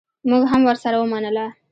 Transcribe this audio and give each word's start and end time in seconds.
مونږ 0.29 0.43
هم 0.51 0.61
ورسره 0.65 0.97
ومنله. 0.99 1.45